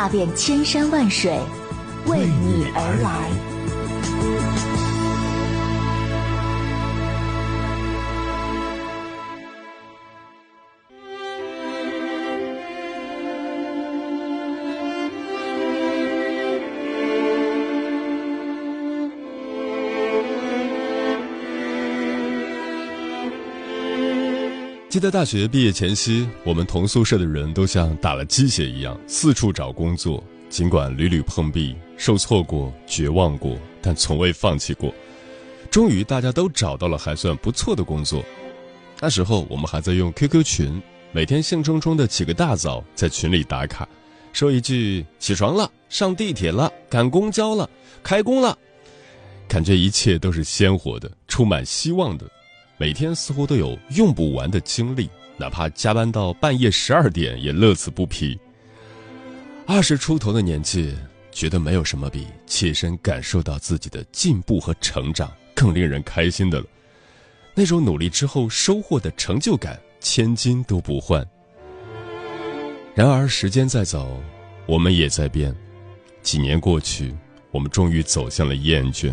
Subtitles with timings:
[0.00, 1.38] 踏遍千山万水，
[2.06, 3.49] 为你而来。
[24.90, 30.20] 记得大学毕业前夕，我们同宿舍的人都像打了鸡血一样，四处找工作。
[30.48, 34.92] 尽管屡屡碰壁、受挫过、绝望过，但从未放弃过。
[35.70, 38.20] 终于，大家都找到了还算不错的工作。
[38.98, 43.88] 那时候，我们还在用 QQ 群，每天兴冲冲的起个大早，在群里打卡，
[44.32, 47.70] 说一句“起床了，上地铁了，赶公交了，
[48.02, 48.58] 开工了”，
[49.46, 52.28] 感觉一切都是鲜活的，充满希望的。
[52.80, 58.40] 每天似乎都有用不完的精力，哪怕加班到半夜十二点也乐此不疲。
[59.66, 60.94] 二十出头的年纪，
[61.30, 66.64] 觉得没有什么比切身感受到自己的进步和成长更令人开心的了。
[67.54, 71.22] 那种努力之后收获的成就感，千金都不换。
[72.94, 74.18] 然而时间在走，
[74.64, 75.54] 我们也在变。
[76.22, 77.14] 几年过去，
[77.50, 79.12] 我们终于走向了厌倦，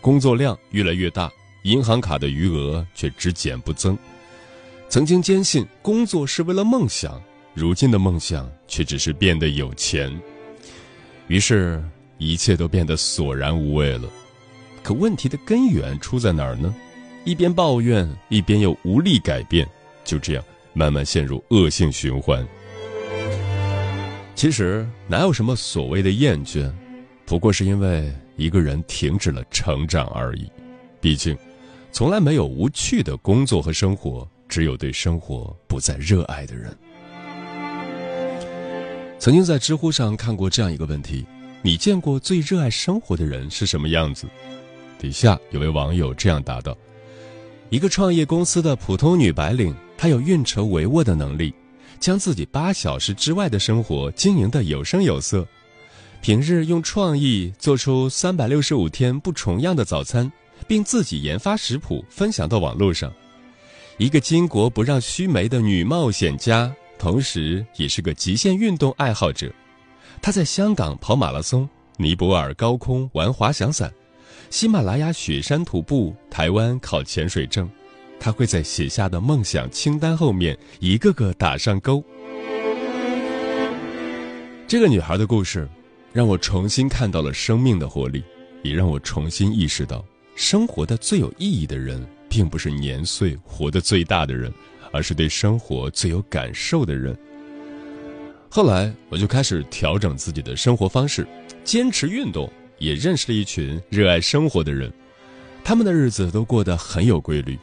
[0.00, 1.30] 工作量越来越大。
[1.64, 3.96] 银行卡的余额却只减不增。
[4.86, 7.20] 曾经坚信工作是为了梦想，
[7.54, 10.14] 如今的梦想却只是变得有钱。
[11.26, 11.82] 于是，
[12.18, 14.08] 一切都变得索然无味了。
[14.82, 16.72] 可问题的根源出在哪儿呢？
[17.24, 19.66] 一边抱怨，一边又无力改变，
[20.04, 22.46] 就这样慢慢陷入恶性循环。
[24.34, 26.70] 其实，哪有什么所谓的厌倦，
[27.24, 30.46] 不过是因为一个人停止了成长而已。
[31.00, 31.34] 毕竟。
[31.94, 36.76] 从来没有无趣的工作和生活，只有对生活不再热爱的人。
[39.16, 41.24] 曾经在知乎上看过这样一个问题：
[41.62, 44.26] 你见过最热爱生活的人是什么样子？
[44.98, 46.76] 底下有位网友这样答道：
[47.70, 51.54] 一个创业公司的普通女白领，她有运筹帷幄的能力，
[52.00, 55.46] 将自己八小时之外的生活经营的有声有色。
[56.20, 60.32] 平日用创意做出三百六十五天不重样的早餐。
[60.66, 63.12] 并自己研发食谱分享到网络上，
[63.98, 69.52] 一个巾帼不让须眉的女冒险家，同时也是个极限运动爱好者。
[70.20, 73.92] 她在香港跑马拉松，尼泊尔高空玩滑翔伞，
[74.50, 77.70] 喜马拉雅雪山徒步，台湾考潜水证。
[78.18, 82.02] 她会在写下的梦想清单后面一个个打上勾。
[84.66, 85.68] 这个女孩的故事，
[86.12, 88.24] 让我重新看到了生命的活力，
[88.62, 90.02] 也让我重新意识到。
[90.34, 94.52] 生活的最有意义的人，并不是年岁活得最大的人，
[94.92, 97.16] 而是对生活最有感受的人。
[98.48, 101.26] 后来，我就开始调整自己的生活方式，
[101.62, 104.92] 坚持运动，也认识了一群热爱生活的人。
[105.62, 107.58] 他们的日子都过得很有规律，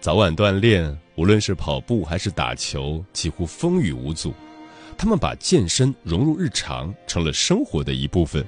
[0.00, 4.34] 早晚锻炼，无论是跑步还是打球，几乎风雨无阻。
[4.96, 8.44] 他们把健身融入日常，成了生活的一部分。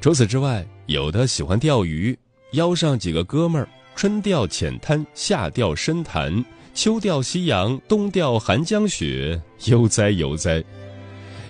[0.00, 2.16] 除此之外，有的喜欢钓鱼。
[2.54, 10.62] 邀上几个哥们儿，春钓浅滩，夏钓深潭，秋钓夕阳，冬钓寒江雪，悠哉悠哉。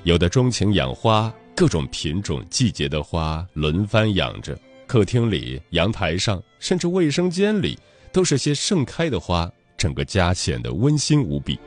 [0.04, 4.58] 有的钟情养花，各种品种、季节的花轮番养着。
[4.86, 7.78] 客厅里、阳台上，甚至卫生间里，
[8.12, 11.58] 都是些盛开的花，整个家显得温馨无比。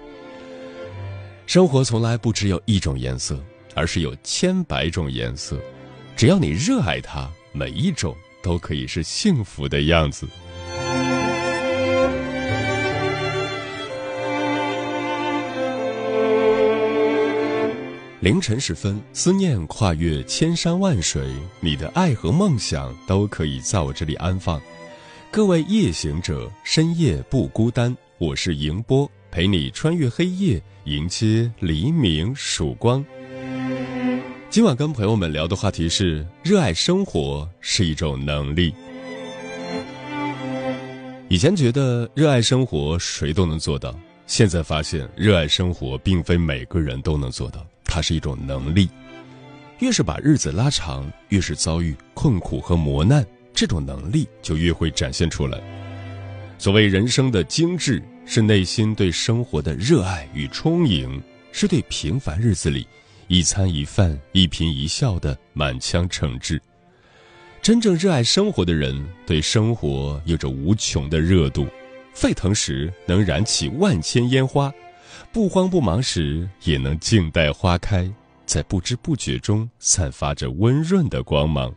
[1.46, 3.40] 生活从来不只有一种颜色，
[3.76, 5.60] 而是有千百种颜色。
[6.16, 8.16] 只要你热爱它，每一种。
[8.42, 10.28] 都可以是幸福的样子。
[18.20, 21.32] 凌晨时分，思念跨越千山万水，
[21.62, 24.62] 你的爱和梦想都可以在我这里安放。
[25.32, 33.06] 各位夜行者，深夜不孤单，我是迎波，陪你穿越黑夜，迎接黎明曙光。
[34.50, 38.74] 今晚跟朋友们聊的话题是：热爱生活是一种能力。
[41.28, 43.94] 以前觉得热爱生活谁都能做到，
[44.26, 48.90] 现在发现热爱生活并非每个人都能做到，它是一种能力。
[49.80, 53.24] 越是把日子拉长，越是遭遇困苦和磨难，
[53.54, 55.62] 这种能力就越会展现出来。
[56.58, 61.22] 所谓人生的精致，是内心对生活的热爱与充盈，
[61.52, 62.88] 是对平凡日子里
[63.28, 66.60] 一餐一饭、一颦一笑的满腔诚挚。
[67.62, 71.68] 真正热爱生活的人，对生活有着无穷的热度，
[72.14, 74.72] 沸腾时能燃起万千烟花，
[75.34, 78.10] 不慌不忙时也能静待花开，
[78.46, 81.74] 在不知不觉中散发着温润的光芒。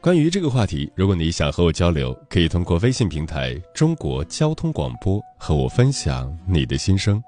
[0.00, 7.22] 关于这个话题，如果你想和我交流，可以通过微信平台“中国交通广播”和我分享你的心声。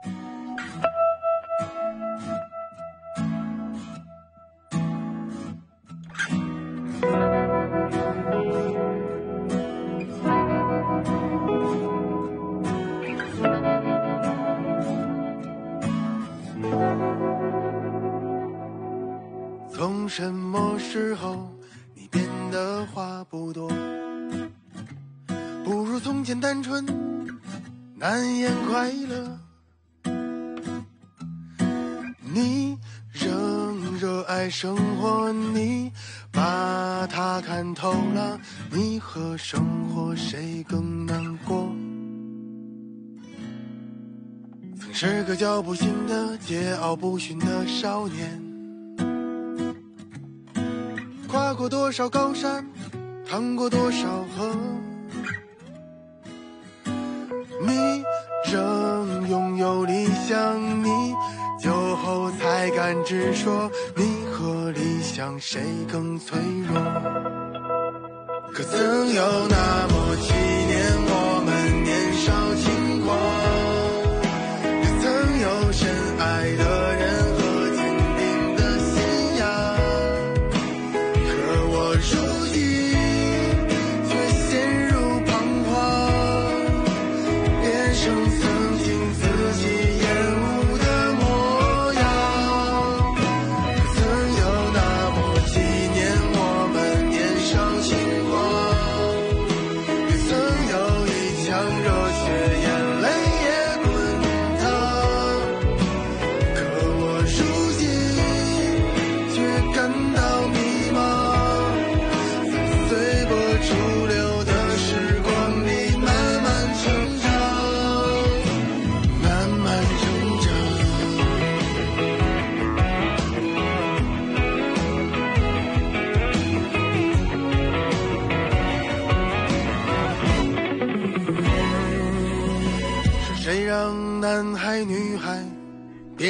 [20.11, 21.49] 什么时候
[21.95, 23.71] 你变得话不多？
[25.63, 26.85] 不如从前单纯，
[27.95, 29.39] 难言快乐。
[32.35, 32.77] 你
[33.13, 35.93] 仍热爱生活，你
[36.33, 38.37] 把它看透了。
[38.73, 41.73] 你和生活谁更难过？
[44.81, 48.50] 曾是个脚步行的、桀骜不驯的少年。
[51.61, 52.65] 过多少高山，
[53.29, 54.49] 趟过多少河，
[57.67, 58.03] 你
[58.51, 60.89] 仍拥有理想，你
[61.63, 65.61] 酒后才敢直说，你和理想谁
[65.93, 66.81] 更脆弱？
[68.55, 70.33] 可曾有那么几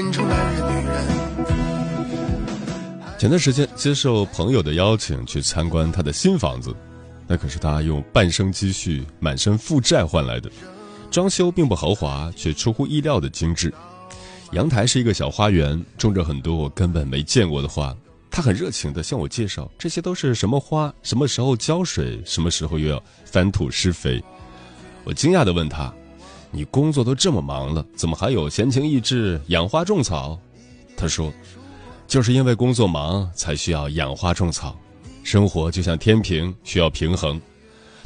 [0.00, 1.05] 变成男人女人。
[3.19, 6.75] 前段时间接受朋友的邀请去参观他的新房子，
[7.26, 10.50] 那可是他用半生积蓄、满身负债换来的。
[11.11, 13.70] 装修并不豪华，却出乎意料的精致。
[14.52, 17.94] 阳台是一个小花园，种着很多我根本没见过的花。
[18.31, 24.23] 他很热情地向我介绍这些都是什么花，什么时候浇水，什么时候又要翻土施肥。
[25.05, 25.93] 我惊讶地问他。
[26.50, 30.38] 你工作都这么忙了，怎么还有闲情逸致养花种草？
[30.97, 31.32] 他说
[32.08, 34.76] ：“就是因为工作忙，才需要养花种草。
[35.23, 37.40] 生活就像天平，需要平衡。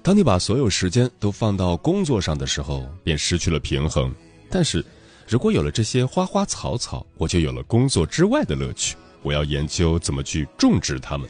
[0.03, 4.15] 当你把所有时间都放到工作上的时候，便失去了平衡。
[4.51, 4.85] 但是，
[5.27, 8.95] 如果有了这些花花草草，我就有了工作之外的乐趣。
[9.23, 11.27] 我要研究怎么去种植它们。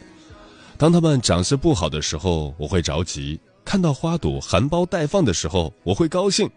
[0.76, 6.50] 当它们长势不好的时候，我会着急；看到花朵含苞待放的时候，我会高兴。”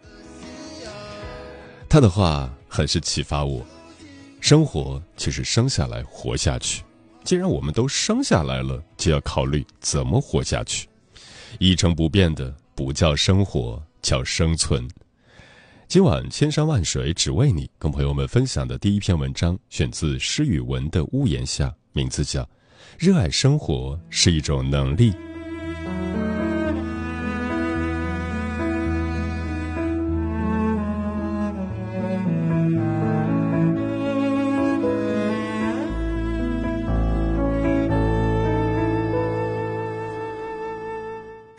[1.89, 3.65] 他的话很是启发我，
[4.41, 6.83] 生活就是生下来活下去。
[7.23, 10.87] 既然我们都生下来了，就要考虑怎么活下去。
[11.59, 14.87] 一成不变的不叫生活，叫生存。
[15.87, 22.43] 今晚千山万水只为你，跟朋友们分享的第一篇文章选自施雨文的屋檐下，名字叫
[22.97, 25.11] 《热爱生活是一种能力》。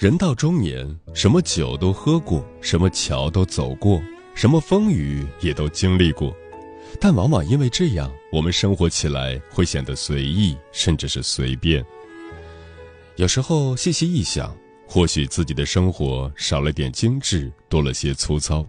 [0.09, 4.03] 人到中年，什么酒都喝过，什么桥都走过，
[4.35, 6.35] 什么风雨也都经历过，
[6.99, 11.85] 但往往因为这样，我们生活起来会显得随意，甚至是随便。
[13.17, 18.67] 有时候细细一想，或许自己的生活少了点精致，多了些粗糙。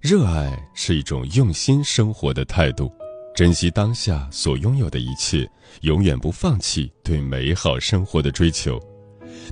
[0.00, 2.88] 热爱是一种用心生活的态度，
[3.34, 5.50] 珍惜当下所拥有的一切，
[5.80, 8.80] 永远不放弃对美好生活的追求，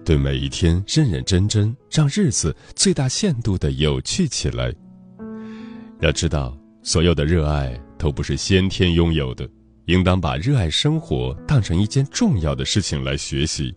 [0.05, 4.73] 对每一天认认真真，让日子最大限度的有趣起来。
[6.01, 9.49] 要知道，所有的热爱都不是先天拥有的，
[9.87, 13.75] 应当把热爱生活当成一件重要的事情来学习。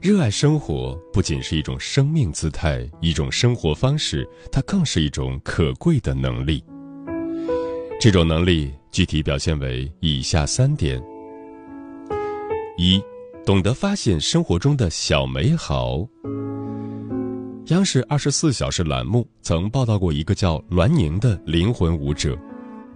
[0.00, 6.62] 热爱生活不仅是一种生命姿态，一种生活方式，它更是一种可贵的能力。
[8.00, 11.02] 这种能力具体表现为以下三点：
[12.78, 13.02] 一，
[13.48, 16.06] 懂得发现生活中的小美好。
[17.68, 22.36] 央视二十四小时栏目曾报道过一个叫栾宁的灵魂舞者。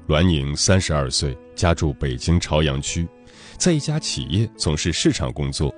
[0.08, 3.08] 栾宁三十二岁，家住北京朝阳区，
[3.56, 5.74] 在一家企业从事市场工作。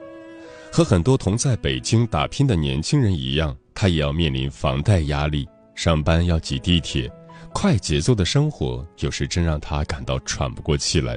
[0.72, 7.08] 和很多同在北京打拼的年轻人一样，他也要面临房贷压力，上班要挤地铁，
[7.52, 11.16] 快节奏的生活有时真让他感到喘不过气来。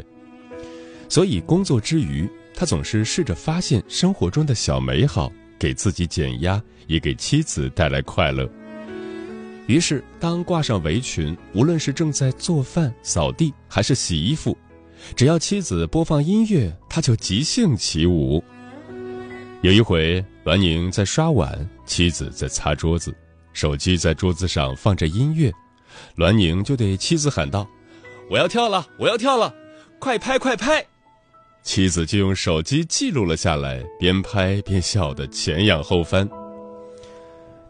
[1.10, 8.50] 所以工作之余，他总是试着发现生活中的小美好，给自己减压，也给妻子带来快乐。
[9.68, 14.58] 于是，当挂上围裙，无论是正在做饭、扫地，还是洗衣服，
[15.16, 18.44] 只要妻子播放音乐，他就即兴起舞。
[19.62, 23.16] 有一回，栾宁在刷碗，妻子在擦桌子，
[23.54, 25.54] 手机在桌子上放着音乐，
[26.16, 27.70] 栾宁就对妻子喊道
[28.32, 29.54] ：“我要跳了，我要跳了，
[30.00, 30.84] 快拍快拍！”
[31.68, 36.28] 妻子就用手机记录了下来，边拍边笑得前仰后翻。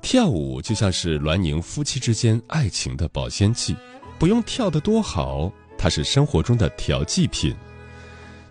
[0.03, 3.75] 跳舞就像是栾宁夫妻之间爱情的保鲜剂，
[4.19, 7.55] 不用跳得多好，它是生活中的调剂品。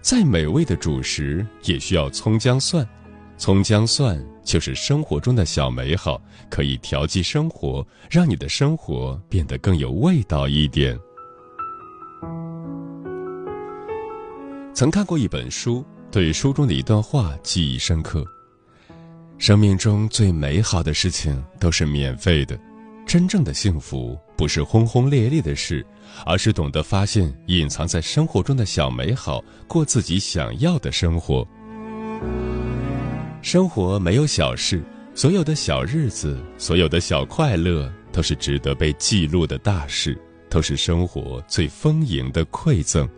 [0.03, 2.85] 再美味的主食也需要葱姜蒜。
[3.38, 10.99] 葱姜蒜就是生活中的小美好，可以调剂生活，让你的生活变得更有味道一点。
[14.76, 18.23] 曾看过一本书，对书中的一段话记忆深刻：
[19.38, 22.61] 生命中最美好的事情都是免费的，
[23.06, 25.83] 真正的幸福不是轰轰烈烈的事，
[26.26, 31.49] 而是懂得发现隐藏在生活中的小美好，过自己想要的生活。
[33.40, 43.09] 生活没有小事，所有的小日子，所有的小快乐，都是值得被记录的大事，都是生活最丰盈的馈赠。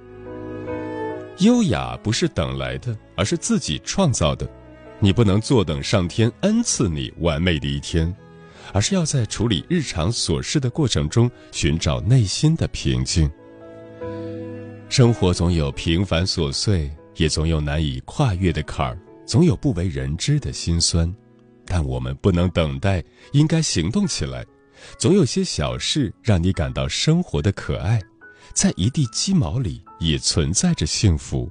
[1.39, 4.49] 优雅不是等来的，而是自己创造的。
[4.99, 8.13] 你不能坐等上天恩赐你完美的一天，
[8.73, 13.31] 而是要在处理日常琐事的过程中寻找内心的平静。
[14.89, 18.99] 生活总有平凡琐碎，也总有难以跨越的坎儿。
[19.25, 21.15] 总有不为人知的辛酸，
[21.67, 24.45] 但我们不能等待，应该行动起来。
[24.99, 28.01] 总有些小事让你感到生活的可爱，
[28.61, 31.49] 在一地鸡毛里也存在着幸福。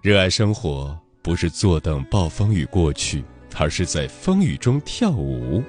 [0.00, 3.24] 热爱生活，不是坐等暴风雨过去，
[3.58, 5.60] 而是在风雨中跳舞。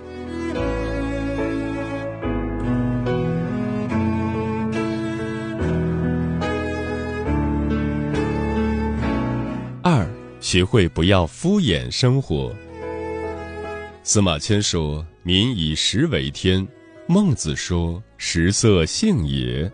[9.82, 10.08] 二
[10.40, 12.54] 学会不要敷衍生活。
[14.04, 16.68] 司马迁说：“民以食为天。”
[17.10, 19.70] 孟子说：“食色，性也。”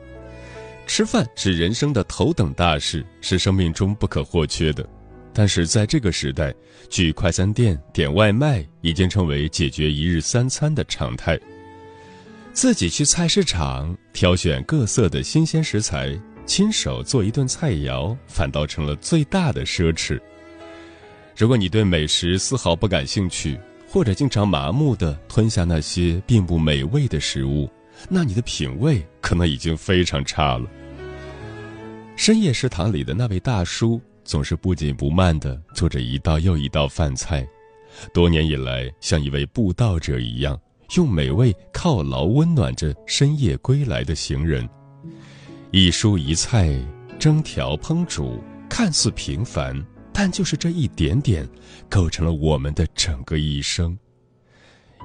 [0.90, 4.84] 吃饭是人生的头等大事，是生命中不可或缺的。
[5.32, 6.52] 但是在这个时代，
[6.90, 11.40] 去快餐店点外卖已经成为解决一日三餐的常态。
[12.54, 20.20] 自己去菜市场挑选各色的新鲜食材，亲手做一顿菜肴，反倒成了最大的奢侈。
[21.38, 27.70] 如果你对美食丝毫不感兴趣，或者经常麻木地吞下那些并不美味的食物，
[28.10, 30.68] 那你的品味可能已经非常差了。
[32.20, 37.48] 深夜食堂里的那位大叔总是不紧不慢地做着一道又一道饭菜，
[38.14, 40.60] 多年以来像一位布道者一样，
[40.98, 44.68] 用美味犒劳温暖着深夜归来的行人。
[45.72, 46.78] 一蔬一菜，
[47.18, 49.82] 蒸调烹煮，看似平凡。
[50.12, 51.48] 但就是这一点点，
[51.90, 53.98] 构成了我们的整个一生。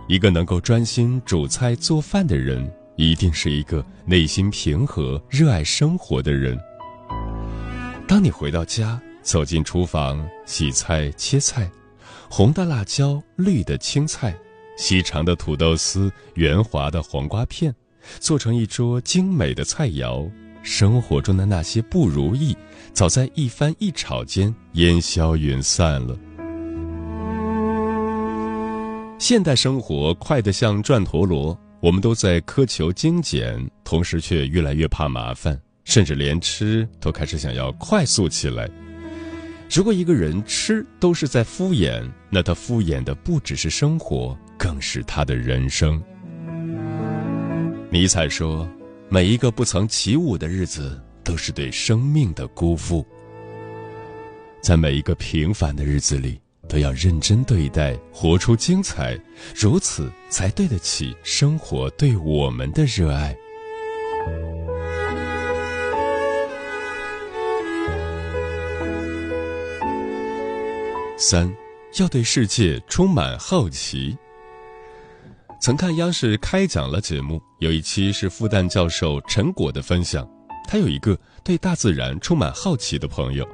[0.09, 6.59] 一个能够专心煮菜做饭的人，一定是一个内心平和、热爱生活的人。
[8.07, 11.71] 当你回到家，走进厨房，洗菜切菜，
[12.29, 14.37] 红的辣椒，绿的青菜，
[14.77, 17.75] 细长的土豆丝，圆滑的黄瓜片，
[18.21, 20.31] 做成一桌精美的菜肴。
[20.63, 22.57] 生活中的那些不如意，
[22.93, 26.17] 早在一翻一炒间烟消云散了。
[29.19, 38.69] 现代生活快得像转陀螺，我们都在苛求精简，同时却越来越怕麻烦，甚至连吃都开始想要快速起来。
[39.71, 46.01] 如果一个人吃都是在敷衍，那他敷衍的不只是生活，更是他的人生。
[47.91, 48.69] 尼采说
[49.09, 53.05] ：“每一个不曾起舞的日子，都是对生命的辜负。”
[54.61, 59.19] 在每一个平凡的日子里，都要认真对待，活出精彩，
[59.55, 63.37] 如此才对得起生活对我们的热爱。
[71.17, 71.49] 三，
[72.01, 74.17] 要对世界充满好奇。
[75.61, 80.29] 曾看央视开讲了节目，有一期是复旦教授陈果的分享。
[80.67, 83.47] 他有一个对大自然充满好奇的朋友，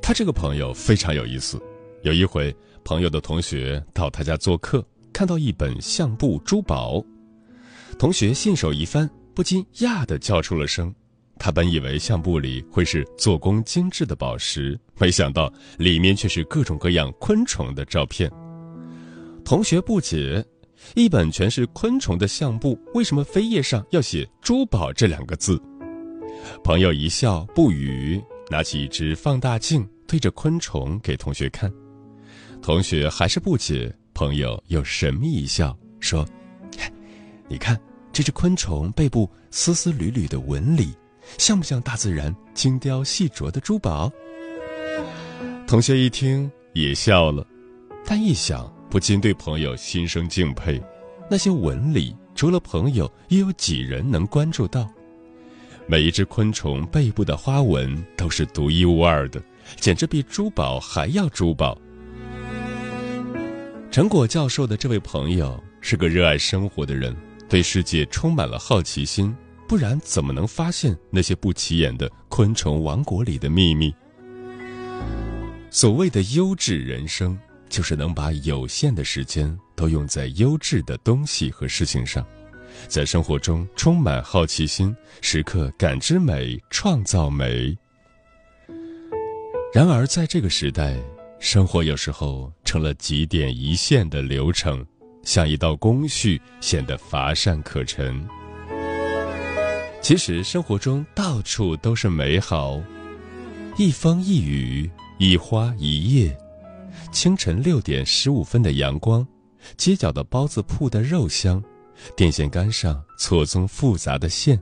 [0.00, 1.60] 他这个朋友非常有意思。
[2.02, 7.04] 有一回，朋友的同学到他家做客，看到一本相簿珠宝，
[7.98, 10.94] 同学信手一翻，不禁呀的叫出了声。
[11.38, 18.30] 他本以为相簿里会是做工精致的宝石，没想到里面却是各种各样昆虫的照片。
[19.44, 20.44] 同学不解，
[20.94, 25.60] 一本全是昆虫的相簿，为什么扉页上要写“珠宝”这两个字？
[26.64, 31.72] 朋友一笑不语，拿起一只放大镜对着昆虫给同学看。
[32.62, 36.26] 同学还是不解，朋友又神秘一笑说
[37.46, 37.78] ：“你看
[38.12, 40.92] 这只昆虫背部丝丝缕缕的纹理。”
[41.38, 44.10] 像不像大自然精雕细琢的珠宝？
[45.66, 47.46] 同学一听也笑了，
[48.04, 50.80] 但一想不禁对朋友心生敬佩。
[51.28, 54.88] 那些纹理，除了朋友，又有几人能关注到？
[55.88, 59.42] 每一只昆虫背部的花纹都是独一无二的，
[59.80, 61.76] 简直比珠宝还要珠宝。
[63.90, 67.16] 陈果教授的这位朋友是个热爱生活的人，
[67.48, 69.34] 对世界充满了好奇心。
[69.68, 73.92] 不然怎么能发现那些不起眼的昆虫王国里的秘密？
[75.70, 82.24] 所谓的优质人生，就是能把有限的时间都用在优质的东西和事情上，
[82.86, 87.76] 在生活中充满好奇心，时刻感知美，创造美。
[89.74, 90.96] 然而，在这个时代，
[91.40, 94.86] 生活有时候成了几点一线的流程，
[95.24, 98.26] 像一道工序，显得乏善可陈。
[100.06, 102.80] 其实生活中到处都是美好，
[103.76, 104.88] 一风一雨，
[105.18, 106.38] 一花一叶，
[107.10, 109.26] 清晨六点十五分的阳光，
[109.76, 111.60] 街角的包子铺的肉香，
[112.16, 114.56] 电线杆上错综复杂的线。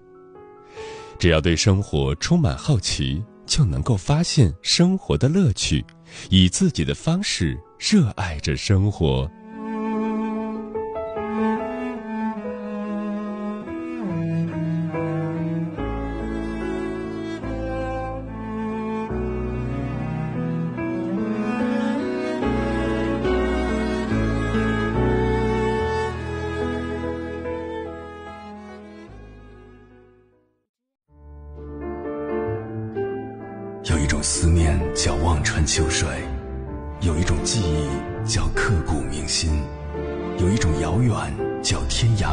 [1.19, 5.85] 只要对生活充满好奇，就能够发现生活的乐趣，
[6.31, 9.31] 以自己的方式热爱着生活。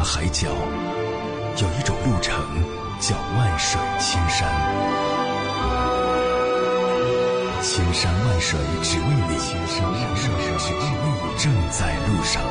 [0.02, 0.48] 海角，
[1.56, 2.34] 有一种路程
[3.00, 4.50] 叫万水千山。
[7.62, 12.42] 千山万水只为你，千山万水只为你，正在路上。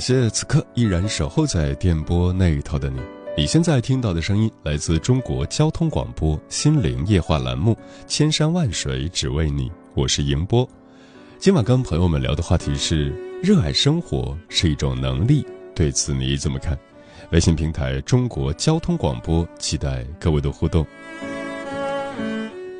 [0.00, 2.98] 感谢此刻依然守候在电波那一头的你。
[3.36, 7.74] 你现在听到的声音来自中国交通广播心灵夜话栏目
[8.06, 10.66] 《千山万水只为你》，我是迎波。
[11.38, 13.10] 今晚跟朋友们聊的话题是：
[13.42, 16.74] 热爱生活是一种能力，对此你怎么看？
[17.30, 20.82] 微信平台中国交通广播，期待各位的互动。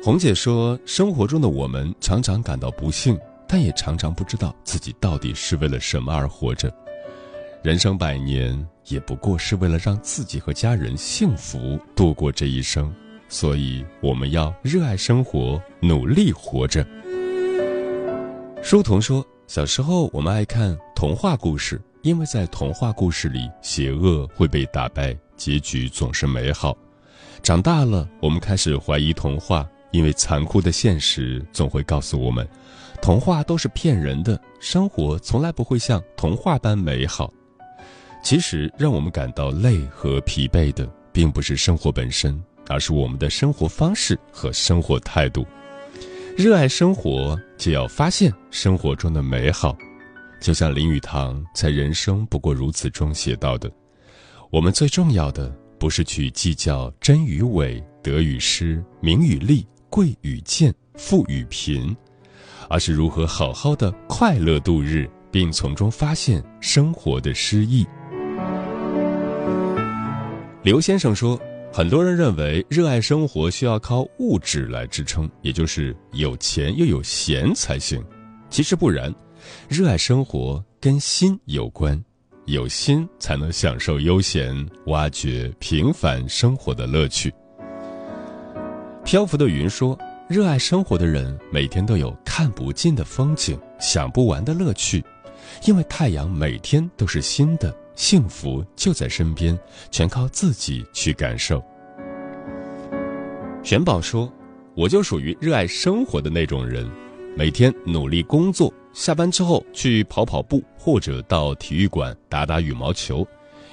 [0.03, 3.15] 红姐说：生活中的我们常常感到不幸，
[3.47, 6.73] 但也常常不知道自己到底是为了什么而活着。
[7.63, 12.91] 人生百年，也不过是为了让自己和家人幸福度过这一生，
[13.29, 16.83] 所以我们要热爱生活，努力活着。
[18.63, 26.75] 书童说，小时候我们爱看童话故事，因为在童话故事里，邪恶会被打败，结局总是美好。
[27.43, 32.47] 长大了，我们开始怀疑童话，因为残酷的现实总会告诉我们，
[33.03, 37.31] 童话都是骗人的，生活从来不会像童话般美好。
[38.23, 45.45] 其实，让我们感到累和疲惫的，并不是生活本身，而是我们的生活方式和生活态度。
[46.37, 49.75] 热爱生活，就要发现生活中的美好。
[50.39, 53.69] 就像林语堂在《人生不过如此》中写到的
[54.49, 61.95] ：“我们最重要的，不是去计较真与伪、得与失、名与利、贵与贱、富与贫，
[62.69, 67.85] 而是如何好好的快乐度日，并从中发现生活的诗意。”
[70.63, 71.41] 刘先生说
[71.73, 77.99] ：“很多人认为热爱生活需要靠物质来支撑，也就是有钱又有闲才行。
[78.47, 79.11] 其实不然，
[79.67, 81.99] 热爱生活跟心有关，
[82.45, 87.33] 有心才能享受悠闲，挖掘平凡生活的乐趣。”
[89.03, 89.97] 漂浮的云说
[90.29, 95.03] ：“热爱生活的人，每天都有看不尽的风景，享不完的乐趣，
[95.65, 99.55] 因为太阳每天都是新的。”幸福就在身边，
[99.91, 101.63] 全靠自己去感受。
[103.61, 104.27] 玄宝说
[104.75, 106.89] ：“我就属于热爱生活的那种人，
[107.37, 113.25] 每天努力工作，下班之后去跑跑步，或者到体育馆打打羽毛球，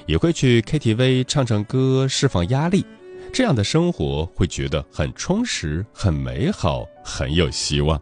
[0.05, 2.85] 也会去 KTV 唱唱歌，释放压力。
[3.33, 7.99] 这样的生活会觉得很充实、很美好、很有希望。”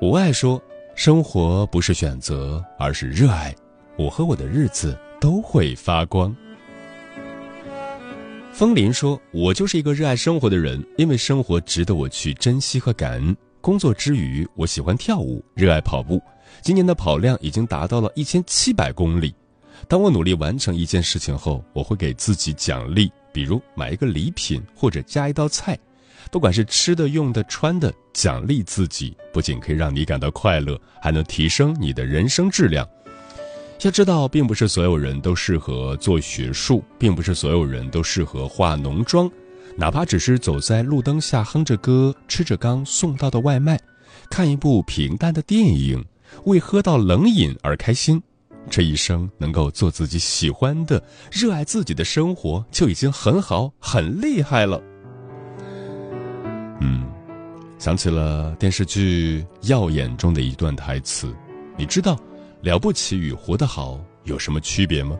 [0.00, 0.62] 无爱说
[0.94, 3.52] ：“生活不是选择，而是热爱。”
[3.98, 6.34] 我和我的日子都会发光。
[8.52, 13.36] 风林说：“我就是一个热爱生活的人，因为生活值得我去珍惜和感恩。
[13.60, 16.22] 工作之余，我喜欢跳舞，热爱跑步。
[16.62, 19.34] 今年的跑量已经达到了一千七百公里。
[19.88, 25.76] 当我努力完成一件事情后，我会给自己奖励，比如买一个礼品或者加一道菜，
[26.30, 32.88] 不管是吃的、用的、穿的，奖励自己，不仅可以让你感到快乐，还能提升你的人生质量。”
[33.86, 39.30] 要知道，并不是所有人都适合做学术，并不是所有人都适合化浓妆，
[39.76, 43.78] 哪怕只是走在路灯下哼着歌，吃着刚送到的外卖，
[44.28, 46.04] 看一部平淡的电影，
[46.44, 48.20] 为喝到冷饮而开心，
[48.68, 54.82] 这一生能够做自己喜欢的、热爱自己的生活，就已经很好、很厉害了。
[56.80, 57.08] 嗯，
[57.78, 61.32] 想起了电视剧《耀眼》中的一段台词，
[61.76, 62.18] 你知道。
[62.60, 65.16] 了不起与活得好有什么区别吗？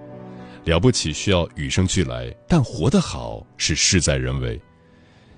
[0.64, 4.60] 了不起需要与生俱来，但活得好是事在人为。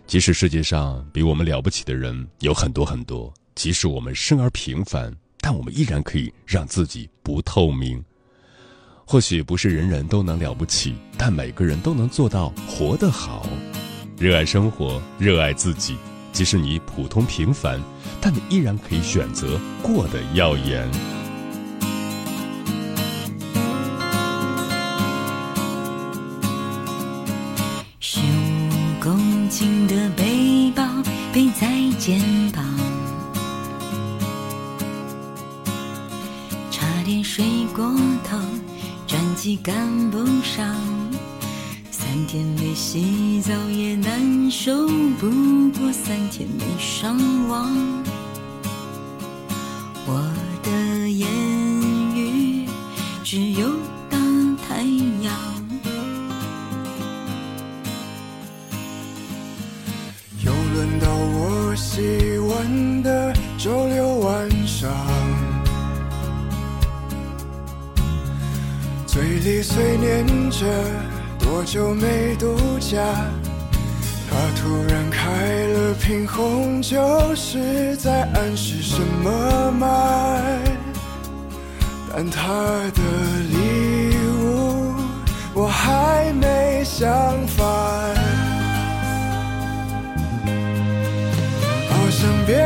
[0.07, 8.03] 即使世界上比我们了不起的人有很多很多，即使我们生而平凡，但我们依然可以让自己不透明。
[9.05, 13.47] 或许不是人人都能了不起，但每个人都能做到活得好。
[14.19, 15.97] 热爱生活，热爱自己。
[16.33, 17.81] 即使你普通平凡，
[18.21, 20.89] 但你依然可以选择过得耀眼。
[31.33, 32.21] 背在肩
[32.53, 32.65] 膀，
[36.73, 37.85] 差点睡过
[38.29, 38.37] 头，
[39.07, 39.77] 转机赶
[40.11, 40.75] 不上，
[41.93, 44.89] 三天没洗澡也难受，
[45.21, 45.31] 不
[45.79, 47.17] 过三天没上
[47.49, 47.73] 网，
[77.35, 79.87] 是在暗示什么吗？
[82.13, 82.49] 但他
[82.93, 83.01] 的
[83.51, 84.95] 礼物
[85.55, 87.09] 我还没想
[87.47, 87.65] 法，
[91.89, 92.57] 好像别